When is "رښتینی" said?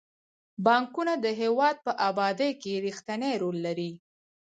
2.85-3.33